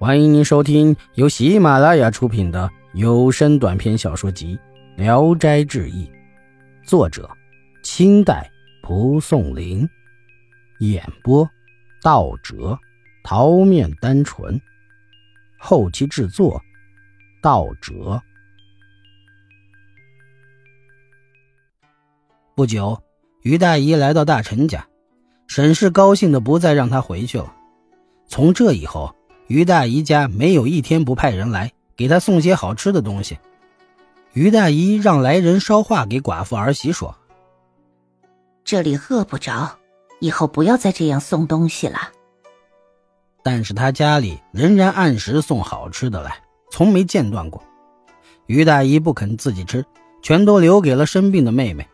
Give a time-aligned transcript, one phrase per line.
[0.00, 4.56] 欢迎您收听由喜马拉雅出品的有声短篇小说集
[4.96, 6.06] 《聊斋志异》，
[6.84, 7.28] 作者：
[7.82, 8.48] 清代
[8.80, 9.88] 蒲松龄，
[10.78, 11.44] 演播：
[12.00, 12.78] 道哲、
[13.24, 14.60] 桃面单纯，
[15.58, 16.62] 后期制作：
[17.42, 18.22] 道哲。
[22.54, 23.02] 不久，
[23.42, 24.86] 于大姨来到大臣家，
[25.48, 27.52] 沈氏高兴的不再让他回去了。
[28.28, 29.12] 从这以后。
[29.48, 33.38] 于大姨家没有一天不派人来给她送些好吃的东西。
[34.34, 37.16] 于大姨让来人捎话给寡妇儿媳说
[38.62, 39.78] ：“这里饿不着，
[40.20, 41.98] 以后不要再这样送东西了。”
[43.42, 47.62] 但是他家里仍然按时送好吃的来，从没间断过。
[48.46, 49.82] 于大姨不肯自己吃，
[50.20, 51.88] 全都留给了生病的妹妹。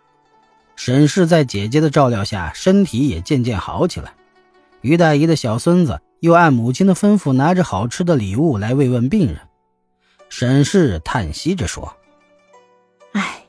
[0.74, 4.12] 沈氏在姐姐的照料下，身体也渐渐好起来。
[4.80, 6.01] 于大姨的小孙子。
[6.24, 9.38] 又按母亲的吩咐，拿着好吃的礼物来慰问病人。
[10.30, 11.95] 沈氏叹息着说
[13.12, 13.45] ：“哎，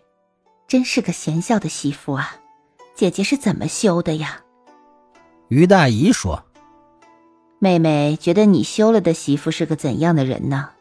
[0.67, 2.35] 真是个贤孝的媳妇啊！
[2.94, 4.41] 姐姐是怎么修的呀？”
[5.47, 6.44] 于大姨说
[7.59, 10.72] ：“妹妹觉得你修了的媳妇是个怎样的人呢？”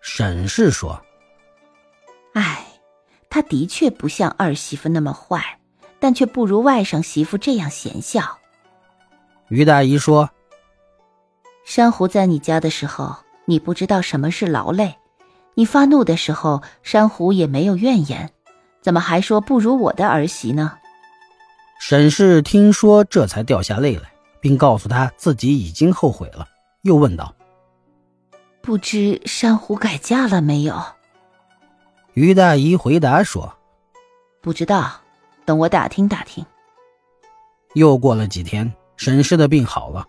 [0.00, 1.02] 沈氏说
[2.34, 2.64] ：“哎，
[3.28, 5.58] 她的确不像二媳妇那么坏，
[5.98, 8.38] 但却不如外甥媳妇这样贤孝。”
[9.50, 10.30] 于大姨说。
[11.70, 14.96] 珊瑚在你家的时候，你不知道什么是劳累；
[15.52, 18.30] 你发怒的时候，珊瑚也没有怨言，
[18.80, 20.78] 怎么还说不如我的儿媳呢？
[21.78, 24.10] 沈氏听说，这才掉下泪来，
[24.40, 26.48] 并告诉他自己已经后悔了，
[26.84, 27.34] 又问道
[28.62, 30.74] ：“不知珊瑚改嫁了没有？”
[32.14, 33.54] 于大姨回答说
[34.40, 34.90] ：“不知道，
[35.44, 36.42] 等我打听打听。”
[37.76, 40.06] 又过了几天，沈氏的病好了。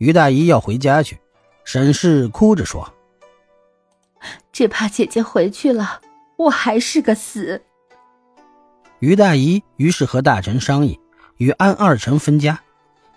[0.00, 1.18] 于大姨要回家去，
[1.62, 2.90] 沈氏哭着说
[4.50, 6.00] ：“只怕姐姐回去了，
[6.38, 7.60] 我还是个死。”
[9.00, 10.98] 于大姨于是和大臣商议，
[11.36, 12.58] 与安二臣分家。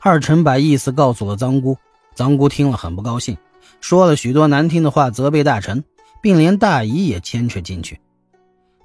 [0.02, 1.78] 二臣把意思告诉了臧姑，
[2.18, 3.38] 臧姑听了很不高兴，
[3.80, 5.82] 说了许多难听的话，责备大臣，
[6.22, 7.98] 并连大姨也牵扯进去。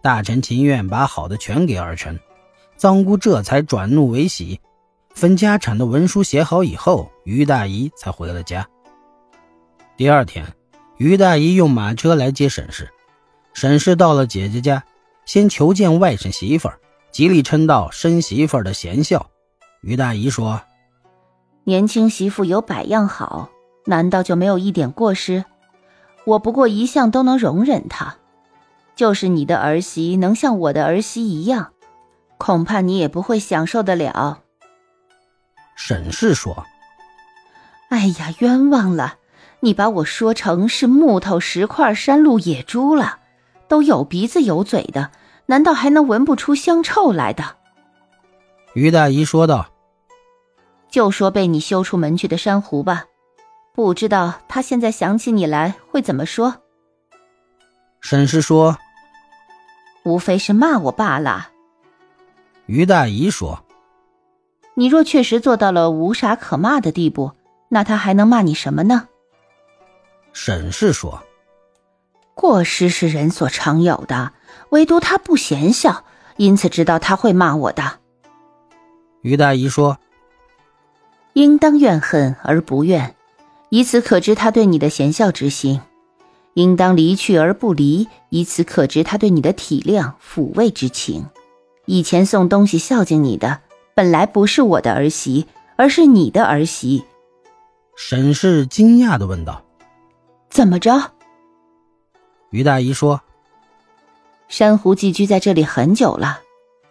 [0.00, 2.16] 大臣情愿把好的全给二臣，
[2.78, 4.60] 臧姑这才转怒为喜。
[5.12, 8.66] 分家产的文书写好以后，于大姨才回了家。
[9.98, 10.46] 第二天，
[10.96, 12.88] 于大姨用马车来接沈氏。
[13.52, 14.82] 沈氏到了姐姐家，
[15.26, 16.80] 先求见外甥媳妇儿，
[17.10, 19.28] 极力称道生媳妇儿的贤孝。
[19.82, 20.62] 于大姨说
[21.64, 23.50] ：“年轻媳妇有百样好，
[23.84, 25.44] 难道就没有一点过失？
[26.24, 28.16] 我不过一向都能容忍她。
[28.96, 31.74] 就是你的儿媳能像我的儿媳一样，
[32.38, 34.40] 恐怕你也不会享受得了。”
[35.76, 36.64] 沈氏说
[37.98, 39.16] ：“哎呀，冤枉了！
[39.58, 43.18] 你把我说成是木头、石块、山路、野猪了，
[43.66, 45.10] 都有鼻子有嘴的，
[45.46, 47.56] 难道还能闻不出香臭来的？”
[48.74, 49.66] 于大姨说道
[50.88, 53.06] ：“就说被你修出门去的珊瑚吧，
[53.74, 56.54] 不知道他现在想起你来会怎么说。”
[58.00, 58.78] 沈氏说
[60.06, 61.48] ：“无非是骂我罢了。”
[62.66, 63.64] 于大姨说。
[64.74, 67.32] 你若确实做到了无啥可骂的地步，
[67.68, 69.08] 那他还能骂你什么呢？
[70.32, 71.22] 沈氏说
[72.34, 74.32] ：“过失是人所常有的，
[74.70, 76.04] 唯独他不贤孝，
[76.36, 77.98] 因此知道他会骂我的。”
[79.22, 79.98] 于大姨说
[81.34, 83.14] ：“应当怨恨而不怨，
[83.68, 85.80] 以此可知他对你的贤孝之心；
[86.54, 91.26] 应当离去而不离，以此可知他对你的体谅抚慰之情。
[91.86, 93.60] 以前送东西孝敬你的。”
[93.98, 97.04] 本来不是我的儿媳，而是你的儿媳。
[98.00, 99.60] 沈氏惊讶的问道
[100.48, 101.14] ：“怎么着？”
[102.50, 103.20] 于大姨说
[104.46, 106.38] ：“珊瑚寄居在这里很久了，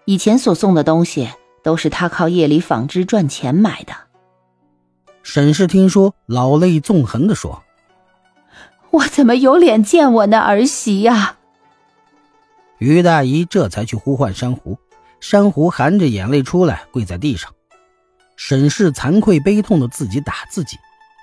[0.04, 1.30] 以前所送的东西
[1.64, 3.94] 都是他靠夜里纺织赚钱买的。”
[5.24, 7.64] 沈氏听说，老泪纵横的说
[8.92, 11.38] ：“我怎么有脸见我那儿媳呀？”
[12.80, 14.78] 于大姨这才去呼唤珊瑚。
[15.22, 17.52] 珊瑚含着眼泪出来，跪在地上。
[18.36, 20.78] 沈氏惭愧悲痛的自己打自己，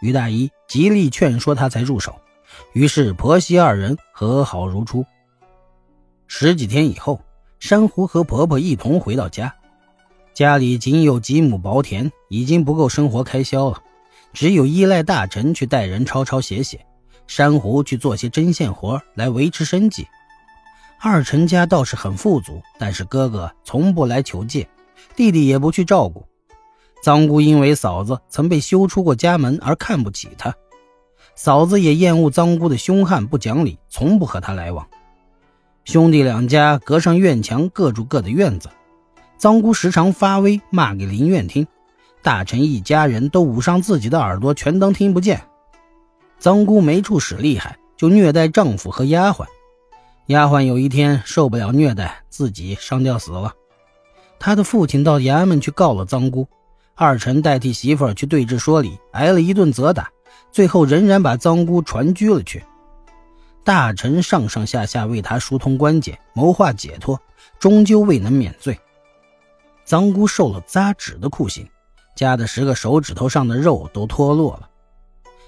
[0.04, 2.14] 于大姨极力劝说他才入手。
[2.74, 5.02] 于是婆媳二人和好如初。
[6.26, 7.22] 十几天以后，
[7.58, 9.54] 珊瑚和婆婆一同回到家，
[10.34, 13.82] 家里仅有几亩薄田，已经不够生活开销了，
[14.34, 16.84] 只有依赖大臣去带人抄抄写写，
[17.26, 20.06] 珊瑚去做些针线活来维持生计。
[21.00, 24.68] 二陈家倒是很富足，但是哥哥从不来求借，
[25.16, 26.28] 弟弟也不去照顾。
[27.04, 30.54] 臧姑因为嫂子曾被休出过家门而看不起他，
[31.34, 34.88] 嫂子也厌恶臧姑的凶悍不讲理，从不和他来往。
[35.84, 38.70] 兄弟两家隔上院墙，各住各的院子。
[39.38, 41.66] 臧姑时常发威，骂给林苑听，
[42.22, 45.42] 大臣一家人都捂上自己的耳朵，全当听不见。
[46.40, 49.44] 臧姑没处使厉害，就虐待丈夫和丫鬟。
[50.28, 53.52] 丫鬟有一天受不了虐待，自己上吊死了。
[54.38, 56.48] 她的父亲到衙门去告了臧姑，
[56.96, 60.08] 二臣代替媳妇儿去对质说理，挨了一顿责打，
[60.52, 62.64] 最后仍然把臧姑传居了去。
[63.64, 67.20] 大臣上上下下为他疏通关节，谋划解脱，
[67.58, 68.79] 终究未能免罪。
[69.85, 71.69] 臧姑受了扎指的酷刑，
[72.14, 74.70] 夹的十个手指头上的肉都脱落了。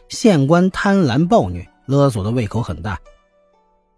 [0.08, 2.98] 县官贪婪暴虐，勒索的胃口很大。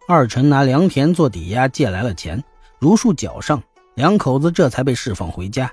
[0.06, 2.44] 二臣拿良田做抵押借来了钱，
[2.78, 3.62] 如数缴上，
[3.94, 5.72] 两口子这才被释放回家。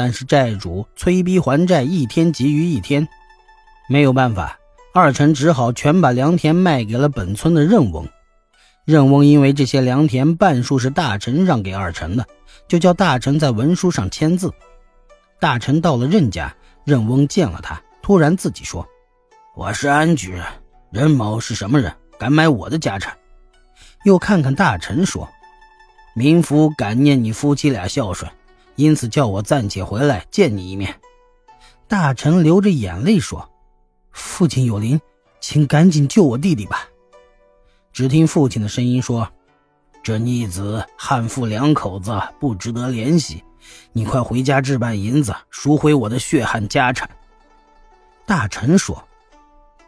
[0.00, 3.06] 但是债主催逼还债，一天急于一天，
[3.86, 4.58] 没有办法，
[4.94, 8.08] 二臣只好全把良田卖给了本村的任翁。
[8.86, 12.24] 任翁因为这些良田半数是大臣让给二臣的，
[12.66, 14.50] 就叫大臣在文书上签字。
[15.38, 16.56] 大臣到了任家，
[16.86, 18.88] 任翁见了他，突然自己说
[19.54, 20.42] ：“我是安举人，
[20.90, 23.14] 任某是什么人，敢买我的家产？”
[24.04, 25.28] 又看看大臣说
[26.16, 28.32] ：“民夫感念你夫妻俩孝顺，
[28.80, 30.98] 因此叫我暂且回来见你一面。”
[31.86, 33.50] 大臣流着眼泪说
[34.10, 35.00] ：“父亲有灵，
[35.40, 36.88] 请赶紧救我弟弟吧。”
[37.92, 39.28] 只听父亲的声音说
[40.02, 43.42] ：“这逆子汉妇两口子不值得怜惜，
[43.92, 47.10] 你快回家置办银子，赎回我的血汗家产。”
[48.24, 49.02] 大臣说：“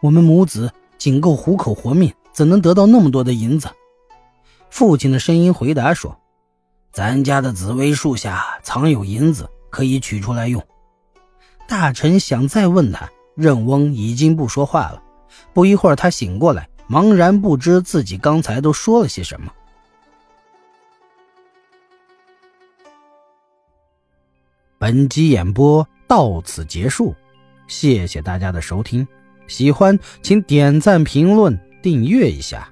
[0.03, 3.69] 我们母子仅够糊口活命，怎能得到那么多的银子？”
[4.69, 6.19] 父亲的声音回答说
[6.93, 10.63] ：“咱家的紫薇树下藏有银子，可以取出来用。”
[11.67, 15.03] 大臣想再问他，任翁已经不说话了。
[15.55, 19.51] 不一会儿，他醒过来，茫然不知自己刚才都说了些什么。
[24.79, 27.15] 本集演播到此结束，
[27.69, 29.07] 谢谢大家的收听。
[29.47, 32.72] 喜欢请点赞、评论、订阅一下。